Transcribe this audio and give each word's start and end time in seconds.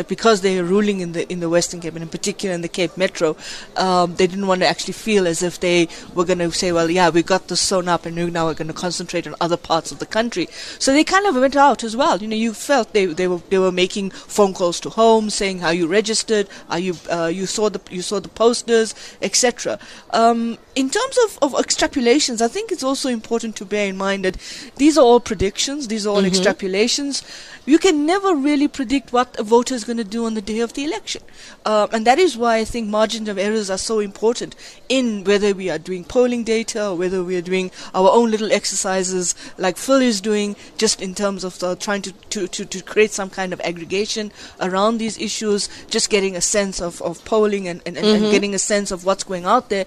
that 0.00 0.08
because 0.08 0.40
they 0.40 0.58
are 0.58 0.64
ruling 0.64 1.00
in 1.00 1.12
the 1.12 1.30
in 1.30 1.40
the 1.40 1.48
Western 1.48 1.80
Cape 1.80 1.94
and 1.94 2.02
in 2.02 2.08
particular 2.08 2.54
in 2.54 2.62
the 2.62 2.68
Cape 2.68 2.96
Metro, 2.96 3.36
um, 3.76 4.14
they 4.16 4.26
didn't 4.26 4.46
want 4.46 4.62
to 4.62 4.66
actually 4.66 4.94
feel 4.94 5.26
as 5.26 5.42
if 5.42 5.60
they 5.60 5.88
were 6.14 6.24
going 6.24 6.38
to 6.38 6.50
say, 6.50 6.72
well, 6.72 6.90
yeah, 6.90 7.10
we 7.10 7.22
got 7.22 7.48
this 7.48 7.60
sewn 7.60 7.86
up 7.86 8.06
and 8.06 8.16
now 8.16 8.46
we're 8.46 8.54
going 8.54 8.74
to 8.74 8.80
concentrate 8.86 9.26
on 9.26 9.34
other 9.40 9.58
parts 9.58 9.92
of 9.92 9.98
the 9.98 10.06
country. 10.06 10.48
So 10.78 10.92
they 10.92 11.04
kind 11.04 11.26
of 11.26 11.34
went 11.34 11.54
out 11.54 11.84
as 11.84 11.94
well. 11.96 12.16
You 12.22 12.28
know, 12.28 12.36
you 12.36 12.54
felt 12.54 12.94
they, 12.94 13.04
they 13.06 13.28
were 13.28 13.42
they 13.50 13.58
were 13.58 13.72
making 13.72 14.10
phone 14.10 14.54
calls 14.54 14.80
to 14.80 14.90
homes 14.90 15.34
saying 15.34 15.58
how 15.58 15.70
you 15.70 15.86
registered, 15.86 16.48
are 16.70 16.78
you 16.78 16.96
uh, 17.10 17.26
you 17.26 17.44
saw 17.46 17.68
the 17.68 17.80
you 17.90 18.00
saw 18.00 18.20
the 18.20 18.28
posters, 18.28 18.94
etc. 19.20 19.78
Um, 20.10 20.56
in 20.74 20.88
terms 20.88 21.18
of, 21.24 21.38
of 21.42 21.52
extrapolations, 21.54 22.40
I 22.40 22.48
think 22.48 22.72
it's 22.72 22.82
also 22.82 23.08
important 23.10 23.56
to 23.56 23.64
bear 23.64 23.86
in 23.88 23.96
mind 23.96 24.24
that 24.24 24.36
these 24.76 24.96
are 24.96 25.04
all 25.04 25.20
predictions, 25.20 25.88
these 25.88 26.06
are 26.06 26.10
all 26.10 26.22
mm-hmm. 26.22 26.32
extrapolations. 26.32 27.22
You 27.66 27.78
can 27.78 28.06
never 28.06 28.34
really 28.34 28.68
predict 28.68 29.12
what 29.12 29.38
a 29.38 29.42
voter 29.42 29.74
is 29.74 29.84
going 29.90 30.04
to 30.04 30.04
do 30.18 30.24
on 30.24 30.34
the 30.34 30.42
day 30.52 30.60
of 30.60 30.72
the 30.74 30.84
election. 30.84 31.22
Uh, 31.64 31.88
and 31.92 32.06
that 32.06 32.18
is 32.18 32.36
why 32.36 32.58
I 32.58 32.64
think 32.64 32.88
margins 32.88 33.28
of 33.28 33.38
errors 33.38 33.68
are 33.70 33.78
so 33.78 33.98
important 33.98 34.54
in 34.88 35.24
whether 35.24 35.52
we 35.52 35.68
are 35.68 35.78
doing 35.78 36.04
polling 36.04 36.44
data 36.44 36.90
or 36.90 36.96
whether 36.96 37.24
we 37.24 37.36
are 37.36 37.46
doing 37.52 37.72
our 37.92 38.10
own 38.10 38.30
little 38.30 38.52
exercises 38.52 39.34
like 39.58 39.76
Phil 39.76 40.00
is 40.00 40.20
doing, 40.20 40.54
just 40.78 41.02
in 41.02 41.14
terms 41.14 41.42
of 41.42 41.60
uh, 41.62 41.74
trying 41.74 42.02
to, 42.02 42.12
to, 42.30 42.46
to, 42.46 42.64
to, 42.64 42.82
create 42.82 43.10
some 43.10 43.30
kind 43.30 43.52
of 43.52 43.60
aggregation 43.62 44.30
around 44.60 44.98
these 44.98 45.18
issues, 45.18 45.68
just 45.90 46.08
getting 46.08 46.36
a 46.36 46.40
sense 46.40 46.80
of, 46.80 47.02
of 47.02 47.24
polling 47.24 47.66
and, 47.66 47.82
and, 47.84 47.96
mm-hmm. 47.96 48.24
and 48.24 48.32
getting 48.32 48.54
a 48.54 48.58
sense 48.58 48.90
of 48.92 49.04
what's 49.04 49.24
going 49.24 49.44
out 49.44 49.68
there 49.70 49.86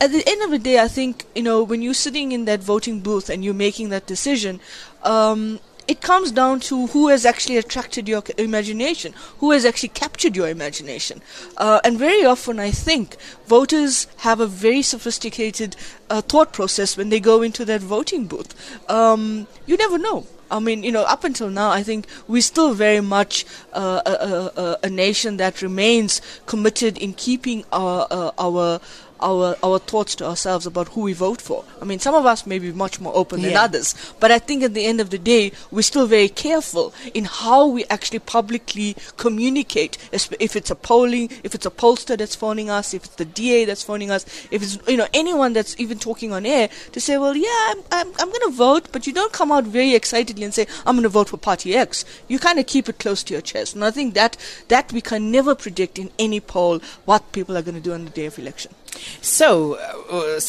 at 0.00 0.10
the 0.10 0.22
end 0.26 0.42
of 0.42 0.50
the 0.50 0.58
day, 0.58 0.80
I 0.80 0.88
think 0.88 1.24
you 1.34 1.42
know 1.42 1.62
when 1.62 1.80
you're 1.80 1.94
sitting 1.94 2.32
in 2.32 2.44
that 2.46 2.60
voting 2.60 3.00
booth 3.00 3.30
and 3.30 3.44
you're 3.44 3.54
making 3.54 3.90
that 3.90 4.06
decision, 4.06 4.60
um, 5.02 5.60
it 5.86 6.00
comes 6.00 6.32
down 6.32 6.60
to 6.60 6.86
who 6.88 7.08
has 7.08 7.26
actually 7.26 7.56
attracted 7.56 8.08
your 8.08 8.22
imagination, 8.38 9.12
who 9.38 9.50
has 9.50 9.64
actually 9.64 9.90
captured 9.90 10.36
your 10.36 10.48
imagination. 10.48 11.20
Uh, 11.56 11.80
and 11.84 11.98
very 11.98 12.24
often, 12.24 12.58
I 12.58 12.70
think 12.70 13.16
voters 13.46 14.06
have 14.18 14.40
a 14.40 14.46
very 14.46 14.82
sophisticated 14.82 15.76
uh, 16.10 16.20
thought 16.22 16.52
process 16.52 16.96
when 16.96 17.08
they 17.08 17.20
go 17.20 17.42
into 17.42 17.64
that 17.66 17.80
voting 17.80 18.26
booth. 18.26 18.54
Um, 18.90 19.46
you 19.66 19.76
never 19.76 19.98
know. 19.98 20.26
I 20.50 20.60
mean, 20.60 20.84
you 20.84 20.92
know, 20.92 21.02
up 21.02 21.24
until 21.24 21.48
now, 21.48 21.70
I 21.70 21.82
think 21.82 22.06
we're 22.28 22.42
still 22.42 22.74
very 22.74 23.00
much 23.00 23.44
uh, 23.72 24.02
a, 24.06 24.60
a, 24.60 24.78
a, 24.84 24.90
nation 24.90 25.38
that 25.38 25.62
remains 25.62 26.20
committed 26.46 26.98
in 26.98 27.14
keeping 27.14 27.64
our 27.72 28.06
uh, 28.10 28.30
our 28.38 28.80
our 29.20 29.56
our 29.62 29.78
thoughts 29.78 30.14
to 30.16 30.26
ourselves 30.26 30.66
about 30.66 30.88
who 30.88 31.02
we 31.02 31.12
vote 31.12 31.40
for. 31.40 31.64
I 31.80 31.84
mean, 31.84 31.98
some 31.98 32.14
of 32.14 32.26
us 32.26 32.46
may 32.46 32.58
be 32.58 32.72
much 32.72 33.00
more 33.00 33.14
open 33.14 33.40
yeah. 33.40 33.48
than 33.48 33.56
others, 33.56 33.94
but 34.20 34.30
I 34.30 34.38
think 34.38 34.62
at 34.62 34.74
the 34.74 34.84
end 34.84 35.00
of 35.00 35.10
the 35.10 35.18
day, 35.18 35.52
we're 35.70 35.82
still 35.82 36.06
very 36.06 36.28
careful 36.28 36.94
in 37.12 37.24
how 37.24 37.66
we 37.66 37.84
actually 37.86 38.18
publicly 38.18 38.96
communicate. 39.16 39.98
If 40.12 40.56
it's 40.56 40.70
a 40.70 40.74
polling, 40.74 41.30
if 41.42 41.54
it's 41.54 41.66
a 41.66 41.70
pollster 41.70 42.16
that's 42.16 42.34
phoning 42.34 42.70
us, 42.70 42.94
if 42.94 43.04
it's 43.04 43.14
the 43.16 43.24
DA 43.24 43.64
that's 43.64 43.82
phoning 43.82 44.10
us, 44.10 44.24
if 44.50 44.62
it's 44.62 44.78
you 44.88 44.96
know 44.96 45.08
anyone 45.14 45.52
that's 45.52 45.78
even 45.78 45.98
talking 45.98 46.32
on 46.32 46.46
air 46.46 46.68
to 46.92 47.00
say, 47.00 47.18
well, 47.18 47.36
yeah, 47.36 47.72
I'm 47.72 47.78
I'm, 47.92 48.08
I'm 48.18 48.28
going 48.28 48.50
to 48.50 48.56
vote, 48.56 48.88
but 48.92 49.06
you 49.06 49.12
don't 49.12 49.32
come 49.32 49.52
out 49.52 49.64
very 49.64 49.94
excitedly 49.94 50.44
and 50.44 50.54
say, 50.54 50.66
I'm 50.86 50.96
going 50.96 51.04
to 51.04 51.08
vote 51.08 51.28
for 51.28 51.36
party 51.36 51.76
X. 51.76 52.04
You 52.28 52.38
kind 52.38 52.58
of 52.58 52.66
keep 52.66 52.88
it 52.88 52.98
close 52.98 53.22
to 53.24 53.34
your 53.34 53.42
chest, 53.42 53.74
and 53.74 53.84
I 53.84 53.90
think 53.90 54.14
that 54.14 54.36
that 54.68 54.92
we 54.92 55.00
can 55.00 55.30
never 55.30 55.54
predict 55.54 55.98
in 55.98 56.10
any 56.18 56.40
poll 56.40 56.80
what 57.04 57.32
people 57.32 57.56
are 57.56 57.62
going 57.62 57.74
to 57.74 57.80
do 57.80 57.92
on 57.92 58.04
the 58.04 58.10
day 58.10 58.26
of 58.26 58.38
election. 58.38 58.72
So, 59.20 59.74
uh, 59.74 60.40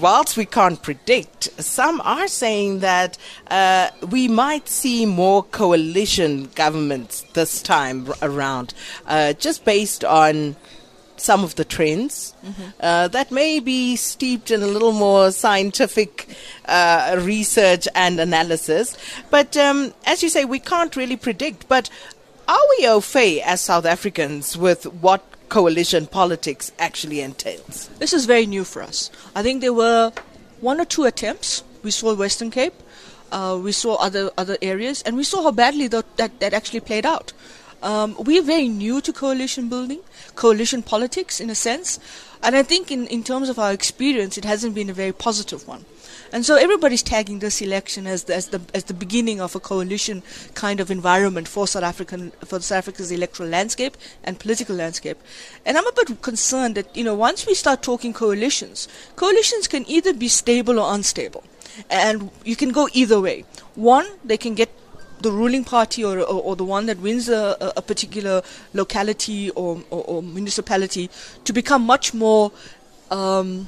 whilst 0.00 0.36
we 0.36 0.46
can't 0.46 0.82
predict, 0.82 1.44
some 1.62 2.00
are 2.02 2.28
saying 2.28 2.80
that 2.80 3.18
uh, 3.50 3.90
we 4.10 4.28
might 4.28 4.68
see 4.68 5.06
more 5.06 5.42
coalition 5.42 6.50
governments 6.54 7.22
this 7.32 7.62
time 7.62 8.12
around, 8.22 8.74
uh, 9.06 9.32
just 9.34 9.64
based 9.64 10.04
on 10.04 10.56
some 11.20 11.42
of 11.44 11.56
the 11.56 11.64
trends 11.64 12.34
mm-hmm. 12.44 12.62
Uh, 12.80 13.08
that 13.08 13.32
may 13.32 13.58
be 13.58 13.96
steeped 13.96 14.50
in 14.50 14.62
a 14.62 14.66
little 14.66 14.92
more 14.92 15.32
scientific 15.32 16.28
uh, 16.66 17.16
research 17.20 17.88
and 17.94 18.20
analysis. 18.20 18.96
But 19.30 19.56
um, 19.56 19.92
as 20.06 20.22
you 20.22 20.28
say, 20.28 20.44
we 20.44 20.60
can't 20.60 20.94
really 20.94 21.16
predict. 21.16 21.68
But 21.68 21.90
are 22.46 22.60
we 22.78 22.86
au 22.86 23.00
fait 23.00 23.40
as 23.40 23.60
South 23.60 23.84
Africans 23.84 24.56
with 24.56 24.84
what 24.86 25.22
coalition 25.48 26.06
politics 26.06 26.72
actually 26.78 27.20
entails. 27.20 27.88
This 27.98 28.12
is 28.12 28.26
very 28.26 28.46
new 28.46 28.64
for 28.64 28.82
us. 28.82 29.10
I 29.34 29.42
think 29.42 29.60
there 29.60 29.72
were 29.72 30.12
one 30.60 30.80
or 30.80 30.84
two 30.84 31.04
attempts. 31.04 31.62
We 31.82 31.90
saw 31.90 32.14
Western 32.14 32.50
Cape, 32.50 32.74
uh, 33.30 33.58
we 33.62 33.72
saw 33.72 33.96
other 33.96 34.30
other 34.36 34.56
areas, 34.62 35.02
and 35.02 35.16
we 35.16 35.24
saw 35.24 35.42
how 35.42 35.52
badly 35.52 35.88
that 35.88 36.16
that, 36.16 36.40
that 36.40 36.52
actually 36.52 36.80
played 36.80 37.06
out. 37.06 37.32
Um, 37.82 38.16
we're 38.18 38.42
very 38.42 38.68
new 38.68 39.00
to 39.00 39.12
coalition 39.12 39.68
building, 39.68 40.00
coalition 40.34 40.82
politics 40.82 41.40
in 41.40 41.48
a 41.48 41.54
sense, 41.54 42.00
and 42.42 42.56
I 42.56 42.64
think 42.64 42.90
in, 42.90 43.06
in 43.06 43.22
terms 43.22 43.48
of 43.48 43.58
our 43.58 43.72
experience, 43.72 44.36
it 44.36 44.44
hasn't 44.44 44.74
been 44.74 44.90
a 44.90 44.92
very 44.92 45.12
positive 45.12 45.68
one. 45.68 45.84
And 46.32 46.44
so 46.44 46.56
everybody's 46.56 47.02
tagging 47.02 47.38
this 47.38 47.62
election 47.62 48.06
as 48.06 48.24
the, 48.24 48.34
as 48.34 48.48
the 48.48 48.60
as 48.74 48.84
the 48.84 48.94
beginning 48.94 49.40
of 49.40 49.54
a 49.54 49.60
coalition 49.60 50.22
kind 50.54 50.80
of 50.80 50.90
environment 50.90 51.48
for 51.48 51.66
South 51.66 51.82
African 51.82 52.30
for 52.44 52.60
South 52.60 52.78
Africa's 52.78 53.10
electoral 53.10 53.48
landscape 53.48 53.96
and 54.24 54.38
political 54.38 54.76
landscape. 54.76 55.18
And 55.64 55.78
I'm 55.78 55.86
a 55.86 55.92
bit 55.92 56.20
concerned 56.22 56.74
that 56.74 56.94
you 56.96 57.04
know 57.04 57.14
once 57.14 57.46
we 57.46 57.54
start 57.54 57.82
talking 57.82 58.12
coalitions, 58.12 58.88
coalitions 59.16 59.68
can 59.68 59.88
either 59.88 60.12
be 60.12 60.28
stable 60.28 60.78
or 60.78 60.94
unstable, 60.94 61.44
and 61.90 62.30
you 62.44 62.56
can 62.56 62.70
go 62.70 62.88
either 62.92 63.20
way. 63.20 63.44
One, 63.74 64.06
they 64.24 64.36
can 64.36 64.54
get 64.54 64.70
the 65.20 65.32
ruling 65.32 65.64
party 65.64 66.04
or, 66.04 66.20
or, 66.20 66.42
or, 66.42 66.54
the 66.54 66.64
one 66.64 66.86
that 66.86 66.98
wins 67.00 67.28
a, 67.28 67.56
a 67.76 67.82
particular 67.82 68.40
locality 68.72 69.50
or, 69.50 69.82
or, 69.90 70.04
or, 70.04 70.22
municipality 70.22 71.10
to 71.42 71.52
become 71.52 71.82
much 71.82 72.14
more 72.14 72.52
um, 73.10 73.66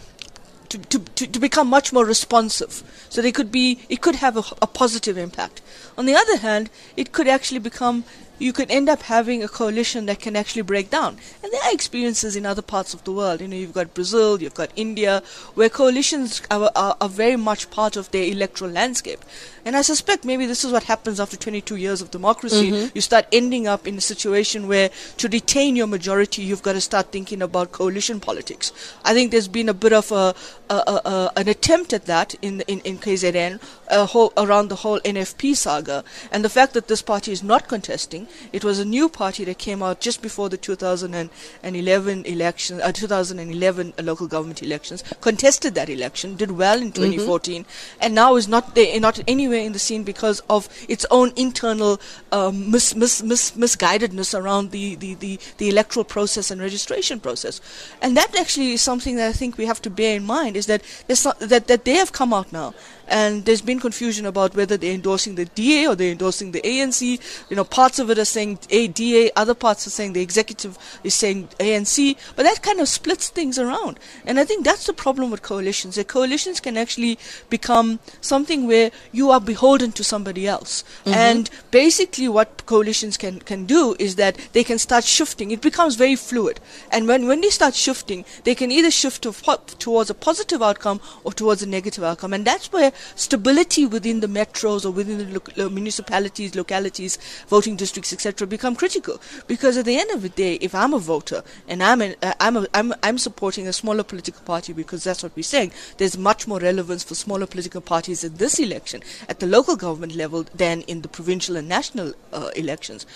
to, 0.71 0.79
to, 0.79 1.27
to, 1.27 1.39
become 1.41 1.69
much 1.69 1.93
more 1.93 2.05
responsive. 2.05 2.83
So 3.09 3.21
they 3.21 3.33
could 3.33 3.51
be, 3.51 3.81
it 3.89 4.01
could 4.01 4.17
have 4.17 4.37
a, 4.37 4.43
a 4.63 4.67
positive 4.67 5.19
impact. 5.19 5.61
On 5.99 6.07
the 6.07 6.15
other 6.15 6.39
hand, 6.39 6.71
it 6.97 7.13
could 7.13 7.29
actually 7.29 7.59
become 7.59 8.05
you 8.41 8.53
could 8.53 8.71
end 8.71 8.89
up 8.89 9.03
having 9.03 9.45
a 9.45 9.49
coalition 9.49 10.07
that 10.07 10.19
can 10.19 10.35
actually 10.35 10.63
break 10.63 10.91
down. 10.91 11.19
And 11.43 11.53
there 11.53 11.63
are 11.63 11.73
experiences 11.73 12.35
in 12.35 12.47
other 12.47 12.63
parts 12.63 12.95
of 12.95 13.05
the 13.05 13.13
world. 13.13 13.41
You 13.41 13.49
know, 13.49 13.57
you've 13.57 13.75
got 13.75 13.95
Brazil, 13.95 14.43
you've 14.43 14.55
got 14.55 14.71
India, 14.75 15.23
where 15.55 15.69
coalitions 15.69 16.43
are, 16.51 16.71
are, 16.75 16.97
are 17.01 17.09
very 17.09 17.37
much 17.37 17.71
part 17.71 17.97
of 17.97 18.11
their 18.11 18.25
electoral 18.25 18.71
landscape. 18.71 19.21
And 19.65 19.77
I 19.77 19.83
suspect 19.83 20.25
maybe 20.25 20.47
this 20.47 20.65
is 20.65 20.73
what 20.73 20.85
happens 20.85 21.21
after 21.21 21.37
22 21.37 21.77
years 21.77 22.01
of 22.01 22.11
democracy. 22.11 22.71
Mm-hmm. 22.71 22.89
You 22.95 23.01
start 23.03 23.27
ending 23.31 23.67
up 23.67 23.87
in 23.87 23.99
a 23.99 24.01
situation 24.01 24.67
where 24.69 24.91
to 25.19 25.29
retain 25.29 25.77
your 25.77 25.87
majority, 25.87 26.43
you've 26.43 26.63
got 26.63 26.73
to 26.73 26.81
start 26.81 27.13
thinking 27.13 27.43
about 27.43 27.73
coalition 27.73 28.21
politics. 28.21 28.73
I 29.05 29.13
think 29.13 29.31
there's 29.31 29.49
been 29.49 29.69
a 29.69 29.75
bit 29.75 29.93
of 29.93 30.11
a, 30.11 30.35
a, 30.71 30.75
a 30.75 31.33
an 31.37 31.49
attempt 31.49 31.93
at 31.93 32.07
that 32.07 32.35
in 32.41 32.63
in, 32.63 32.81
in 32.81 32.99
KZN 32.99 33.61
whole, 33.91 34.33
around 34.37 34.69
the 34.69 34.77
whole 34.77 35.01
NFP 35.01 35.57
saga, 35.57 36.05
and 36.33 36.45
the 36.45 36.49
fact 36.49 36.73
that 36.75 36.89
this 36.89 37.03
party 37.03 37.33
is 37.33 37.43
not 37.43 37.69
contesting 37.69 38.29
it 38.53 38.65
was 38.65 38.79
a 38.79 38.85
new 38.85 39.09
party 39.09 39.45
that 39.45 39.59
came 39.59 39.83
out 39.83 40.01
just 40.01 40.23
before 40.23 40.49
the 40.49 40.57
2011 40.57 42.27
election, 42.27 42.81
uh, 42.81 42.93
2011 42.93 43.95
local 44.03 44.27
government 44.27 44.63
elections, 44.63 45.05
contested 45.21 45.75
that 45.75 45.89
election, 45.89 46.37
did 46.37 46.51
well 46.51 46.81
in 46.81 46.93
2014, 46.93 47.63
mm-hmm. 47.63 47.99
and 48.01 48.15
now 48.15 48.37
is 48.37 48.49
not 48.49 48.75
there, 48.75 48.99
not 49.01 49.21
anywhere 49.29 49.61
in 49.61 49.73
the 49.73 49.79
scene 49.79 50.05
because 50.05 50.41
of 50.49 50.69
its 50.89 51.07
own 51.11 51.33
internal 51.37 52.01
um, 52.33 52.71
mis, 52.71 52.95
mis, 52.95 53.23
mis, 53.23 53.53
misguidedness 53.53 54.39
around 54.39 54.71
the, 54.71 54.95
the, 54.97 55.15
the, 55.15 55.39
the 55.59 55.69
electoral 55.69 56.05
process 56.05 56.51
and 56.51 56.61
registration 56.61 57.21
process. 57.21 57.61
And 58.03 58.17
that 58.17 58.39
actually 58.39 58.73
is 58.73 58.83
something 58.83 59.17
that 59.17 59.29
I 59.29 59.33
think 59.33 59.59
we 59.59 59.67
have 59.67 59.83
to 59.83 59.91
bear 59.91 60.17
in 60.17 60.25
mind 60.25 60.57
is 60.57 60.67
that, 60.67 60.83
that, 61.09 61.67
that 61.67 61.85
they 61.85 61.95
have 61.95 62.13
come 62.13 62.33
out 62.33 62.53
now 62.53 62.75
and 63.11 63.45
there's 63.45 63.61
been 63.61 63.81
confusion 63.81 64.25
about 64.25 64.55
whether 64.55 64.77
they're 64.77 64.95
endorsing 64.95 65.35
the 65.35 65.45
DA 65.45 65.89
or 65.89 65.97
they're 65.97 66.13
endorsing 66.13 66.53
the 66.53 66.61
ANC. 66.63 67.21
You 67.51 67.57
know, 67.57 67.65
parts 67.65 67.99
of 67.99 68.09
it 68.11 68.19
are 68.19 68.25
saying 68.25 68.61
ADA, 68.71 69.33
other 69.37 69.55
parts 69.55 69.87
are 69.87 69.91
saying 69.91 70.13
the 70.13 70.23
executive 70.23 70.79
is 71.03 71.15
saying 71.15 71.49
ANC, 71.59 72.17
but 72.37 72.45
that 72.45 72.63
kind 72.63 72.81
of 72.81 72.89
splits 72.89 73.29
things 73.29 73.59
around. 73.59 73.99
And 74.25 74.39
I 74.39 74.45
think 74.45 74.65
that's 74.65 74.87
the 74.87 74.93
problem 74.93 75.31
with 75.31 75.43
coalitions. 75.43 75.97
That 75.97 76.09
coalitions 76.09 76.61
can 76.61 76.77
actually 76.77 77.19
become 77.49 77.99
something 78.21 78.67
where 78.67 78.93
you 79.13 79.31
are 79.31 79.41
beholden 79.41 79.93
to 79.93 80.05
somebody 80.05 80.47
else. 80.47 80.85
Mm-hmm. 81.05 81.15
And 81.15 81.51
basically, 81.71 82.29
what 82.29 82.65
coalitions 82.67 83.17
can, 83.17 83.41
can 83.41 83.67
do 83.67 83.97
is 83.99 84.17
that 84.17 84.37
they 84.53 84.63
can 84.63 84.79
start 84.79 85.05
shifting. 85.05 85.51
It 85.51 85.61
becomes 85.61 85.97
very 85.97 86.17
fluid. 86.17 86.61
And 86.93 87.09
when, 87.09 87.27
when 87.27 87.41
they 87.41 87.51
start 87.51 87.75
shifting, 87.75 88.25
they 88.45 88.55
can 88.55 88.71
either 88.71 88.91
shift 88.91 89.23
to, 89.23 89.33
towards 89.79 90.11
a 90.11 90.15
positive 90.15 90.63
outcome 90.63 91.01
or 91.25 91.33
towards 91.33 91.63
a 91.63 91.67
negative 91.67 92.05
outcome. 92.05 92.33
And 92.33 92.45
that's 92.45 92.73
where 92.73 92.93
stability 93.15 93.87
within 93.87 94.21
the 94.21 94.27
metros 94.27 94.85
or 94.85 94.91
within 94.91 95.19
the 95.19 95.43
lo- 95.57 95.69
municipalities, 95.69 96.55
localities, 96.55 97.19
voting 97.49 97.77
districts, 97.77 98.13
etc., 98.13 98.47
become 98.47 98.75
critical. 98.75 99.21
Because 99.47 99.77
at 99.77 99.85
the 99.85 99.99
end 99.99 100.11
of 100.11 100.23
the 100.23 100.29
day, 100.29 100.55
if 100.55 100.75
I'm 100.75 100.95
a 100.95 100.99
voter 100.99 101.43
and 101.69 101.83
I'm 101.83 102.01
an, 102.01 102.15
uh, 102.23 102.35
I'm, 102.41 102.57
a, 102.57 102.67
I'm 102.75 102.95
I'm 103.03 103.19
supporting 103.19 103.67
a 103.67 103.73
smaller 103.73 104.03
political 104.03 104.43
party 104.43 104.73
because 104.73 105.05
that's 105.05 105.23
what 105.23 105.35
we're 105.37 105.43
saying, 105.43 105.73
there's 105.99 106.17
much 106.17 106.47
more 106.47 106.59
relevance 106.59 107.05
for 107.05 107.15
smaller 107.15 107.47
political 107.47 107.81
parties 107.81 108.25
in 108.25 108.37
this 108.37 108.59
election 108.59 109.03
at 109.29 109.41
the 109.41 109.47
local 109.47 109.77
government 109.77 110.15
level 110.15 110.45
than 110.55 110.83
in 110.83 111.03
the 111.03 111.09
provincial 111.09 111.57
and 111.57 111.69
national 111.69 112.15
uh, 112.33 112.51
elections. 112.57 113.07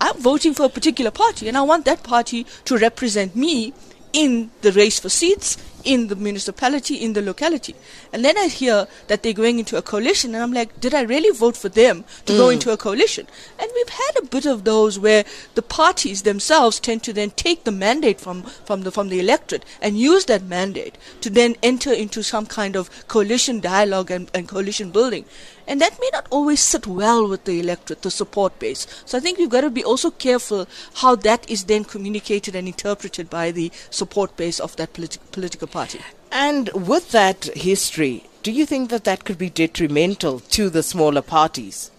I'm 0.00 0.16
voting 0.16 0.52
for 0.52 0.66
a 0.66 0.68
particular 0.68 1.10
party, 1.10 1.48
and 1.48 1.56
I 1.56 1.62
want 1.62 1.84
that 1.84 2.02
party 2.02 2.44
to 2.64 2.76
represent 2.76 3.36
me 3.36 3.72
in 4.12 4.50
the 4.62 4.72
race 4.72 4.98
for 5.00 5.08
seats 5.08 5.56
in 5.84 6.08
the 6.08 6.16
municipality, 6.16 6.96
in 6.96 7.12
the 7.12 7.22
locality. 7.22 7.74
And 8.12 8.24
then 8.24 8.36
I 8.38 8.46
hear 8.46 8.86
that 9.08 9.22
they're 9.22 9.32
going 9.32 9.58
into 9.58 9.76
a 9.76 9.82
coalition, 9.82 10.34
and 10.34 10.42
I'm 10.42 10.52
like, 10.52 10.80
did 10.80 10.94
I 10.94 11.02
really 11.02 11.36
vote 11.36 11.56
for 11.56 11.68
them 11.68 12.04
to 12.26 12.32
mm. 12.32 12.36
go 12.36 12.48
into 12.48 12.70
a 12.70 12.76
coalition? 12.76 13.26
And 13.58 13.70
we've 13.74 13.88
had 13.88 14.18
a 14.18 14.26
bit 14.26 14.46
of 14.46 14.64
those 14.64 14.98
where 14.98 15.24
the 15.54 15.62
parties 15.62 16.22
themselves 16.22 16.80
tend 16.80 17.02
to 17.04 17.12
then 17.12 17.30
take 17.30 17.64
the 17.64 17.72
mandate 17.72 18.20
from, 18.20 18.42
from, 18.42 18.82
the, 18.82 18.90
from 18.90 19.08
the 19.08 19.20
electorate 19.20 19.64
and 19.80 19.98
use 19.98 20.24
that 20.26 20.42
mandate 20.44 20.96
to 21.20 21.30
then 21.30 21.56
enter 21.62 21.92
into 21.92 22.22
some 22.22 22.46
kind 22.46 22.76
of 22.76 22.90
coalition 23.08 23.60
dialogue 23.60 24.10
and, 24.10 24.30
and 24.34 24.48
coalition 24.48 24.90
building. 24.90 25.24
And 25.66 25.80
that 25.80 25.98
may 26.00 26.10
not 26.12 26.26
always 26.30 26.60
sit 26.60 26.86
well 26.86 27.28
with 27.28 27.44
the 27.44 27.60
electorate, 27.60 28.02
the 28.02 28.10
support 28.10 28.58
base. 28.58 28.86
So 29.06 29.16
I 29.16 29.20
think 29.20 29.38
we've 29.38 29.48
got 29.48 29.60
to 29.60 29.70
be 29.70 29.84
also 29.84 30.10
careful 30.10 30.66
how 30.94 31.14
that 31.16 31.48
is 31.48 31.64
then 31.64 31.84
communicated 31.84 32.56
and 32.56 32.66
interpreted 32.66 33.30
by 33.30 33.52
the 33.52 33.70
support 33.88 34.36
base 34.36 34.58
of 34.58 34.74
that 34.76 34.92
politi- 34.92 35.18
political 35.30 35.68
party. 35.72 36.00
And 36.30 36.70
with 36.72 37.10
that 37.10 37.44
history, 37.56 38.24
do 38.42 38.52
you 38.52 38.66
think 38.66 38.90
that 38.90 39.04
that 39.04 39.24
could 39.24 39.38
be 39.38 39.50
detrimental 39.50 40.40
to 40.40 40.70
the 40.70 40.82
smaller 40.82 41.22
parties? 41.22 41.90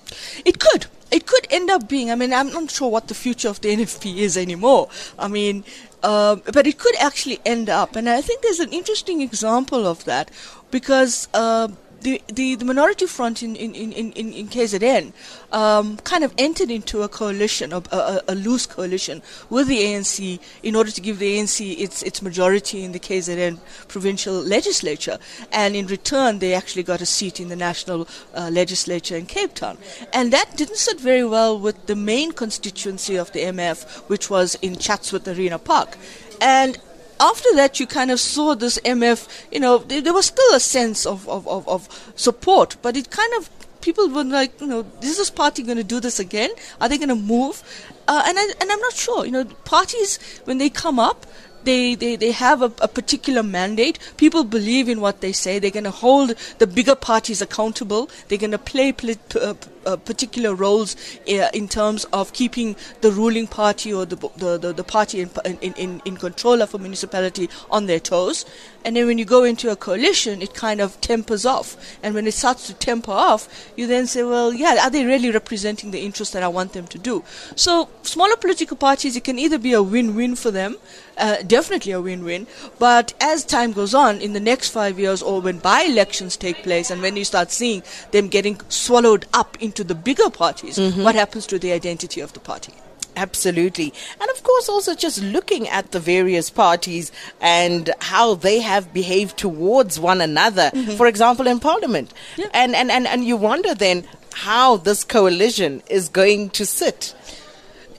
It 0.46 0.60
could. 0.60 0.88
It 1.12 1.26
could 1.28 1.48
end 1.52 1.70
up 1.70 1.88
being. 1.88 2.10
I 2.10 2.16
mean, 2.16 2.34
I'm 2.34 2.52
not 2.52 2.72
sure 2.72 2.90
what 2.90 3.08
the 3.08 3.14
future 3.14 3.50
of 3.50 3.62
the 3.62 3.70
NFP 3.76 4.18
is 4.18 4.38
anymore. 4.38 4.90
I 5.20 5.28
mean, 5.28 5.64
uh, 6.02 6.38
but 6.52 6.68
it 6.68 6.78
could 6.78 6.96
actually 7.00 7.40
end 7.46 7.70
up, 7.70 7.96
and 7.96 8.10
I 8.10 8.22
think 8.22 8.42
there's 8.42 8.60
an 8.60 8.74
interesting 8.74 9.22
example 9.22 9.88
of 9.88 10.04
that 10.04 10.32
because 10.70 11.30
uh, 11.34 11.70
the, 12.04 12.22
the, 12.28 12.56
the 12.56 12.66
minority 12.66 13.06
front 13.06 13.42
in, 13.42 13.56
in, 13.56 13.74
in, 13.74 13.92
in, 13.94 14.34
in 14.34 14.48
KZN 14.48 15.14
um, 15.52 15.98
kind 15.98 16.24
of 16.24 16.34
entered 16.38 16.70
into 16.70 17.02
a 17.02 17.08
coalition, 17.08 17.72
a, 17.74 17.82
a, 17.92 18.22
a, 18.28 18.36
loose 18.36 18.66
coalition 18.66 19.22
with 19.50 19.68
the 19.68 19.78
ANC 19.78 20.40
in 20.64 20.76
order 20.76 20.92
to 20.92 21.02
give 21.02 21.20
the 21.20 21.38
ANC 21.38 21.80
its, 21.80 22.04
its 22.04 22.22
majority 22.22 22.84
in 22.84 22.92
the 22.92 23.00
KZN 23.00 23.60
provincial 23.88 24.34
legislature. 24.34 25.18
And 25.52 25.76
in 25.76 25.88
return, 25.88 26.40
they 26.40 26.54
actually 26.54 26.84
got 26.84 27.02
a 27.02 27.06
seat 27.06 27.40
in 27.40 27.48
the 27.48 27.56
national 27.56 28.08
uh, 28.36 28.50
legislature 28.52 29.16
in 29.16 29.26
Cape 29.26 29.54
Town. 29.54 29.78
And 30.12 30.34
that 30.34 30.58
didn't 30.58 30.78
sit 30.78 31.00
very 31.00 31.26
well 31.26 31.58
with 31.58 31.86
the 31.86 31.96
main 31.96 32.32
constituency 32.34 33.16
of 33.16 33.32
the 33.32 33.40
MF, 33.40 34.10
which 34.10 34.30
was 34.30 34.56
in 34.56 34.76
Chatsworth 34.76 35.28
Arena 35.28 35.58
Park. 35.60 35.98
And 36.42 36.78
after 37.20 37.50
that, 37.56 37.80
you 37.80 37.88
kind 37.88 38.12
of 38.12 38.20
saw 38.20 38.56
this 38.56 38.78
MF, 38.80 39.28
you 39.52 39.60
know, 39.60 39.80
there, 39.80 40.02
there 40.02 40.14
was 40.14 40.28
still 40.28 40.56
a 40.56 40.60
sense 40.60 41.06
of, 41.06 41.28
of, 41.30 41.48
of, 41.48 41.68
of 41.68 42.14
support, 42.16 42.78
but 42.82 42.98
it 42.98 43.10
kind 43.10 43.34
of 43.38 43.50
people 43.82 44.10
were 44.10 44.24
like, 44.24 44.60
you 44.62 44.68
know, 44.68 44.86
is 45.02 45.18
this 45.18 45.30
party 45.30 45.62
going 45.62 45.78
to 45.78 45.84
do 45.84 46.00
this 46.00 46.20
again? 46.20 46.50
Are 46.80 46.90
they 46.90 46.98
going 46.98 47.10
to 47.10 47.16
move? 47.16 47.62
Uh, 48.08 48.24
and 48.26 48.38
I, 48.40 48.54
and 48.62 48.72
I'm 48.72 48.80
not 48.80 48.94
sure. 48.94 49.26
You 49.26 49.32
know, 49.32 49.46
parties 49.66 50.20
when 50.46 50.58
they 50.58 50.70
come 50.70 51.00
up, 51.00 51.26
they, 51.64 51.96
they, 51.96 52.16
they 52.16 52.32
have 52.32 52.62
a, 52.62 52.72
a, 52.82 52.88
particular 52.88 53.44
mandate. 53.44 54.00
People 54.18 54.44
believe 54.44 54.90
in 54.90 55.00
what 55.00 55.22
they 55.22 55.32
say. 55.32 55.60
They're 55.60 55.72
going 55.72 55.86
to 55.86 55.92
hold 55.92 56.36
the 56.58 56.68
bigger 56.68 56.96
parties 56.96 57.42
accountable. 57.42 58.10
They're 58.28 58.38
going 58.38 58.52
to 58.52 58.58
play 58.58 58.92
pl- 58.92 59.16
uh, 59.40 59.54
uh, 59.86 59.96
particular 59.98 60.56
roles 60.56 60.96
uh, 61.28 61.50
in 61.54 61.68
terms 61.68 62.06
of 62.14 62.34
keeping 62.34 62.76
the 63.02 63.12
ruling 63.12 63.48
party 63.48 63.94
or 63.94 64.06
the 64.06 64.16
the, 64.38 64.58
the, 64.58 64.74
the 64.74 64.84
party 64.84 65.22
in, 65.22 65.30
in, 65.46 65.74
in, 65.74 66.02
in 66.06 66.18
control 66.18 66.62
of 66.62 66.74
a 66.74 66.80
municipality 66.80 67.50
on 67.70 67.86
their 67.86 68.00
toes. 68.00 68.46
And 68.86 68.98
then 68.98 69.08
when 69.08 69.18
you 69.18 69.24
go 69.24 69.46
into 69.46 69.72
a 69.72 69.78
coalition, 69.78 70.42
it 70.42 70.54
kind 70.54 70.82
of 70.82 71.00
tempers 71.00 71.46
off. 71.46 71.98
And 72.04 72.14
when 72.14 72.28
it 72.28 72.34
starts 72.34 72.68
to 72.68 72.74
temper 72.74 73.14
off, 73.14 73.72
you 73.78 73.88
then 73.88 74.08
say, 74.08 74.24
well, 74.24 74.54
yeah, 74.54 74.78
are 74.84 74.90
they 74.90 75.06
really 75.06 75.32
representing 75.32 75.92
the 75.92 76.02
interests 76.02 76.34
that 76.34 76.44
I 76.44 76.50
want 76.50 76.74
them 76.74 76.88
to 76.88 76.98
do? 76.98 77.24
So 77.56 77.88
smaller 78.02 78.36
political 78.36 78.76
parties, 78.76 79.16
it 79.16 79.24
can 79.24 79.40
either 79.40 79.58
be 79.58 79.72
a 79.72 79.82
win-win 79.82 80.36
for 80.36 80.52
them, 80.52 80.76
uh, 81.18 81.44
definitely 81.44 81.94
a 81.94 82.02
win-win. 82.02 82.46
But 82.78 83.14
as 83.22 83.46
time 83.46 83.72
goes 83.72 83.94
on, 83.94 84.20
in 84.20 84.34
the 84.34 84.42
next 84.42 84.72
five 84.72 85.00
years, 85.00 85.22
or 85.22 85.40
when 85.40 85.60
by-elections 85.60 86.36
take 86.36 86.62
place, 86.64 86.92
and 86.92 87.02
when 87.02 87.16
you 87.16 87.24
start 87.24 87.52
seeing 87.52 87.84
them 88.12 88.28
getting 88.28 88.60
swallowed 88.68 89.28
up 89.34 89.56
into 89.74 89.84
the 89.84 89.96
bigger 89.96 90.30
parties, 90.30 90.78
mm-hmm. 90.78 91.04
what 91.04 91.16
happens 91.16 91.48
to 91.48 91.58
the 91.58 91.72
identity 91.72 92.22
of 92.22 92.34
the 92.34 92.40
party? 92.40 92.74
Absolutely. 93.16 93.94
And 94.20 94.30
of 94.32 94.44
course, 94.44 94.70
also 94.70 94.96
just 94.96 95.22
looking 95.22 95.68
at 95.68 95.92
the 95.92 96.00
various 96.00 96.50
parties 96.50 97.12
and 97.42 97.90
how 98.00 98.36
they 98.36 98.60
have 98.62 98.94
behaved 98.94 99.38
towards 99.38 100.00
one 100.00 100.22
another, 100.22 100.72
mm-hmm. 100.74 100.92
for 100.92 101.08
example, 101.08 101.48
in 101.48 101.60
Parliament. 101.60 102.14
Yeah. 102.38 102.48
And, 102.54 102.76
and, 102.76 102.92
and, 102.92 103.08
and 103.08 103.26
you 103.26 103.38
wonder 103.38 103.74
then 103.76 104.08
how 104.34 104.78
this 104.78 105.04
coalition 105.04 105.82
is 105.90 106.10
going 106.10 106.50
to 106.52 106.66
sit. 106.66 107.16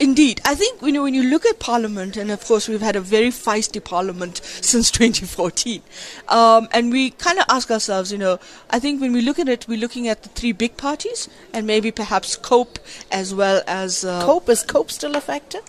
Indeed, 0.00 0.41
I 0.44 0.55
think 0.55 0.82
you 0.82 0.93
know 0.93 1.02
when 1.02 1.14
you 1.14 1.23
look 1.23 1.46
at 1.46 1.58
Parliament, 1.58 2.17
and 2.17 2.31
of 2.31 2.44
course 2.44 2.69
we've 2.69 2.81
had 2.81 2.96
a 2.96 3.00
very 3.00 3.29
feisty 3.29 3.82
Parliament 3.82 4.41
since 4.61 4.91
2014, 4.91 5.82
um, 6.29 6.69
and 6.73 6.91
we 6.91 7.11
kind 7.11 7.38
of 7.38 7.44
ask 7.49 7.70
ourselves, 7.70 8.11
you 8.11 8.19
know, 8.19 8.38
I 8.70 8.79
think 8.79 9.00
when 9.00 9.12
we 9.12 9.20
look 9.20 9.38
at 9.38 9.49
it, 9.49 9.69
we're 9.69 9.79
looking 9.79 10.08
at 10.08 10.23
the 10.23 10.29
three 10.31 10.52
big 10.52 10.76
parties, 10.76 11.29
and 11.52 11.67
maybe 11.67 11.91
perhaps 11.91 12.37
COPE 12.37 12.79
as 13.12 13.35
well 13.35 13.62
as 13.67 14.05
uh, 14.05 14.25
COPE 14.25 14.49
is 14.49 14.62
COPE 14.64 14.91
still 14.91 15.17
a 15.17 15.20
factor? 15.20 15.61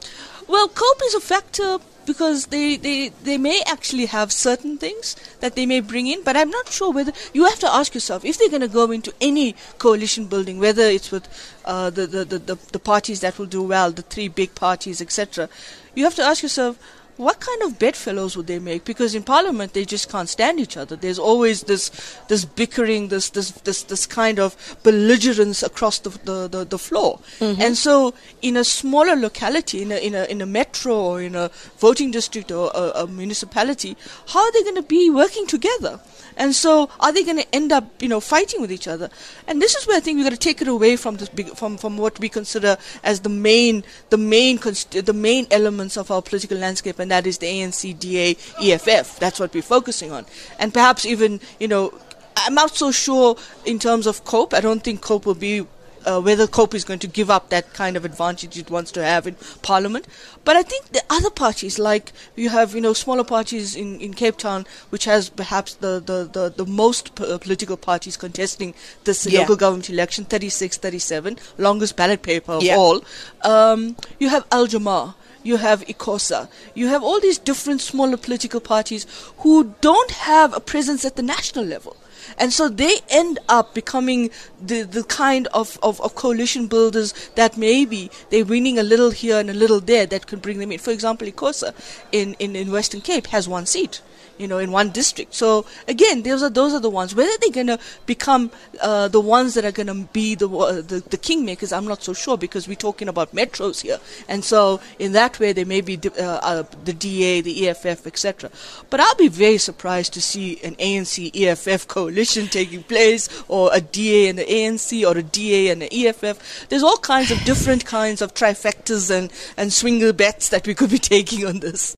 Well, 0.48 0.68
COPE 0.68 1.02
is 1.06 1.14
a 1.16 1.22
factor 1.22 1.80
because 2.06 2.48
they, 2.48 2.76
they, 2.76 3.10
they 3.24 3.38
may 3.38 3.62
actually 3.66 4.06
have 4.06 4.32
certain 4.32 4.78
things 4.78 5.16
that 5.40 5.56
they 5.56 5.66
may 5.66 5.80
bring 5.80 6.08
in, 6.08 6.24
but 6.24 6.38
I'm 6.38 6.50
not 6.50 6.70
sure 6.70 6.92
whether 6.92 7.12
you 7.34 7.46
have 7.46 7.60
to 7.60 7.74
ask 7.74 7.94
yourself 7.94 8.24
if 8.26 8.38
they're 8.38 8.50
going 8.50 8.62
to 8.62 8.68
go 8.68 8.92
into 8.92 9.14
any 9.22 9.56
coalition 9.78 10.26
building, 10.28 10.60
whether 10.60 10.84
it's 10.84 11.12
with 11.12 11.28
uh, 11.66 11.90
the, 11.90 12.08
the, 12.08 12.26
the, 12.26 12.40
the, 12.40 12.56
the 12.72 12.80
parties 12.80 13.22
that 13.22 13.38
will 13.38 13.46
do 13.46 13.64
well, 13.64 13.92
the 13.92 14.02
three 14.02 14.28
big 14.28 14.56
parties, 14.56 15.02
etc. 15.02 15.50
You 15.94 16.04
have 16.04 16.16
to 16.16 16.24
ask 16.24 16.44
yourself 16.44 16.78
what 17.18 17.40
kind 17.40 17.62
of 17.64 17.80
bedfellows 17.80 18.36
would 18.36 18.48
they 18.48 18.60
make? 18.60 18.84
Because 18.84 19.16
in 19.16 19.24
Parliament 19.24 19.74
they 19.74 19.86
just 19.86 20.10
can't 20.10 20.28
stand 20.28 20.60
each 20.60 20.76
other. 20.76 20.96
There's 20.96 21.20
always 21.20 21.64
this 21.64 21.92
this 22.28 22.46
bickering, 22.46 23.08
this 23.08 23.30
this 23.30 23.52
this, 23.52 23.84
this 23.84 24.06
kind 24.06 24.40
of 24.40 24.78
belligerence 24.84 25.64
across 25.64 26.00
the 26.00 26.10
the, 26.10 26.48
the, 26.48 26.66
the 26.66 26.80
floor. 26.80 27.20
Mm-hmm. 27.40 27.62
And 27.62 27.78
so 27.78 28.14
in 28.42 28.58
a 28.58 28.64
smaller 28.64 29.16
locality, 29.16 29.82
in 29.82 29.92
a 29.92 29.98
in 29.98 30.16
a 30.16 30.26
in 30.26 30.42
a 30.42 30.46
metro 30.46 30.96
or 30.96 31.22
in 31.22 31.36
a 31.36 31.50
voting 31.78 32.12
district 32.12 32.52
or 32.52 32.72
a, 32.76 33.04
a 33.04 33.08
municipality, 33.08 33.96
how 34.28 34.44
are 34.44 34.52
they 34.52 34.64
going 34.64 34.76
to 34.76 34.84
be 34.84 35.10
working 35.10 35.48
together? 35.48 36.00
And 36.38 36.54
so, 36.54 36.90
are 37.00 37.14
they 37.14 37.24
going 37.24 37.38
to 37.38 37.56
end 37.56 37.72
up, 37.72 38.02
you 38.02 38.10
know, 38.10 38.20
fighting 38.20 38.62
with 38.62 38.72
each 38.72 38.88
other? 38.88 39.10
And 39.48 39.62
this 39.62 39.76
is 39.76 39.88
where 39.88 39.98
I 39.98 40.00
think 40.00 40.18
we've 40.18 40.26
got 40.26 40.32
to 40.32 40.38
take 40.38 40.62
it 40.62 40.68
away 40.68 40.98
from 40.98 41.16
this 41.16 41.30
big, 41.30 41.56
from 41.56 41.78
from 41.78 41.98
what 41.98 42.20
we 42.20 42.30
consider 42.30 42.78
as 43.04 43.22
the 43.22 43.30
main, 43.30 43.84
the 44.10 44.18
main, 44.18 44.58
const- 44.58 45.06
the 45.06 45.14
main 45.14 45.48
elements 45.50 45.98
of 45.98 46.12
our 46.12 46.22
political 46.22 46.58
landscape, 46.58 47.00
and 47.06 47.12
that 47.12 47.28
is 47.28 47.38
the 47.38 47.46
ANC, 47.46 48.00
DA, 48.00 48.36
EFF. 48.60 49.20
That's 49.20 49.40
what 49.40 49.54
we're 49.54 49.62
focusing 49.62 50.12
on, 50.12 50.26
and 50.58 50.74
perhaps 50.74 51.06
even, 51.06 51.40
you 51.60 51.68
know, 51.68 51.94
I'm 52.36 52.56
not 52.56 52.76
so 52.76 52.92
sure 52.92 53.38
in 53.64 53.78
terms 53.78 54.08
of 54.08 54.26
COPE. 54.26 54.56
I 54.56 54.60
don't 54.60 54.84
think 54.84 55.02
COPE 55.02 55.28
will 55.28 55.36
be 55.36 55.68
uh, 56.06 56.20
whether 56.22 56.48
COPE 56.48 56.74
is 56.74 56.84
going 56.84 57.00
to 57.00 57.08
give 57.08 57.30
up 57.30 57.50
that 57.50 57.74
kind 57.74 57.96
of 57.96 58.06
advantage 58.06 58.58
it 58.58 58.72
wants 58.72 58.92
to 58.94 59.04
have 59.04 59.28
in 59.28 59.36
Parliament. 59.62 60.08
But 60.44 60.56
I 60.56 60.64
think 60.64 60.92
the 60.92 61.04
other 61.10 61.30
parties, 61.30 61.78
like 61.78 62.12
you 62.36 62.50
have, 62.50 62.74
you 62.74 62.82
know, 62.82 62.94
smaller 62.94 63.24
parties 63.24 63.76
in, 63.76 64.00
in 64.00 64.14
Cape 64.14 64.38
Town, 64.38 64.66
which 64.90 65.06
has 65.06 65.30
perhaps 65.30 65.76
the, 65.76 66.00
the, 66.00 66.30
the, 66.32 66.50
the 66.50 66.66
most 66.66 67.16
p- 67.16 67.32
uh, 67.32 67.38
political 67.38 67.78
parties 67.78 68.18
contesting 68.18 68.74
this 69.04 69.26
yeah. 69.26 69.42
local 69.42 69.56
government 69.56 69.90
election, 69.90 70.26
36, 70.26 70.78
37, 70.78 71.38
longest 71.58 71.96
ballot 71.96 72.22
paper 72.24 72.54
of 72.54 72.64
yeah. 72.64 72.76
all. 72.76 73.04
Um, 73.44 73.96
you 74.20 74.30
have 74.30 74.46
Al 74.52 74.68
Jama 74.68 75.16
you 75.46 75.58
have 75.58 75.86
ICOSA, 75.86 76.50
you 76.74 76.88
have 76.88 77.04
all 77.04 77.20
these 77.20 77.38
different 77.38 77.80
smaller 77.80 78.18
political 78.18 78.60
parties 78.60 79.06
who 79.38 79.76
don't 79.80 80.12
have 80.12 80.54
a 80.54 80.60
presence 80.60 81.06
at 81.06 81.16
the 81.16 81.24
national 81.24 81.64
level. 81.64 81.96
And 82.40 82.52
so 82.52 82.68
they 82.68 82.98
end 83.10 83.38
up 83.48 83.76
becoming 83.76 84.32
the, 84.60 84.82
the 84.82 85.04
kind 85.04 85.48
of, 85.54 85.78
of, 85.84 86.02
of, 86.02 86.16
coalition 86.16 86.66
builders 86.66 87.14
that 87.36 87.56
maybe 87.56 88.10
they're 88.32 88.44
winning 88.44 88.80
a 88.80 88.84
little 88.84 89.12
here 89.12 89.40
and 89.40 89.50
a 89.50 89.54
little 89.54 89.80
there 89.80 90.08
that 90.08 90.26
can 90.26 90.40
bring 90.40 90.58
them 90.58 90.72
in. 90.72 90.80
For 90.80 90.90
example, 90.90 91.28
ICOSA 91.28 91.76
in, 92.12 92.34
in, 92.40 92.56
in 92.56 92.72
Western 92.72 93.02
Cape 93.02 93.28
has 93.28 93.48
one 93.48 93.68
seat 93.68 94.02
you 94.38 94.48
know, 94.48 94.58
in 94.58 94.72
one 94.72 94.90
district. 94.90 95.34
So 95.34 95.66
again, 95.88 96.24
those 96.24 96.44
are 96.44 96.50
those 96.50 96.74
are 96.74 96.80
the 96.80 96.90
ones. 96.90 97.16
Whether 97.16 97.32
they're 97.40 97.52
going 97.52 97.68
to 97.68 97.80
become 98.06 98.52
uh, 98.82 99.08
the 99.08 99.22
ones 99.22 99.54
that 99.54 99.66
are 99.66 99.72
going 99.72 99.88
to 99.88 100.08
be 100.12 100.36
the, 100.36 100.50
uh, 100.50 100.82
the 100.82 101.04
the 101.10 101.18
kingmakers, 101.18 101.76
I'm 101.76 101.88
not 101.88 102.04
so 102.04 102.14
sure 102.14 102.38
because 102.38 102.68
we're 102.68 102.76
talking 102.76 103.08
about 103.08 103.34
metros 103.34 103.82
here, 103.82 104.00
and 104.28 104.44
so 104.44 104.82
in 105.00 105.14
that 105.14 105.40
way, 105.40 105.54
they 105.54 105.66
may 105.66 105.82
be 105.82 106.00
uh, 106.20 106.22
uh 106.22 106.64
the 106.84 106.94
DA, 106.94 107.42
the 107.42 107.68
EFF, 107.68 108.08
etc. 108.08 108.50
But 108.90 109.00
I'll 109.00 109.16
be 109.16 109.28
very 109.28 109.58
surprised 109.58 110.14
to 110.14 110.22
see 110.22 110.60
an 110.64 110.76
ANC 110.76 111.32
EFF 111.36 111.88
coalition 111.88 112.48
taking 112.60 112.84
place, 112.84 113.30
or 113.48 113.70
a 113.74 113.82
DA 113.82 114.30
and 114.30 114.40
the 114.40 114.46
ANC, 114.46 115.06
or 115.08 115.18
a 115.18 115.24
DA 115.24 115.70
and 115.70 115.82
the 115.82 116.08
EFF. 116.08 116.68
There's 116.70 116.84
all 116.84 116.98
kinds 116.98 117.32
of 117.32 117.44
different 117.44 117.86
kinds 117.86 118.22
of 118.22 118.34
trifectas 118.34 119.10
and 119.10 119.32
and 119.58 119.72
swinger 119.72 120.14
bets 120.14 120.50
that 120.50 120.68
we 120.68 120.74
could 120.74 120.90
be 120.90 121.00
taking 121.16 121.46
on 121.46 121.60
this. 121.60 121.94